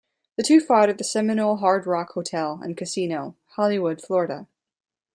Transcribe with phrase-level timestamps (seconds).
[0.35, 4.47] The two fought at the Seminole Hard Rock Hotel and Casino, Hollywood, Florida.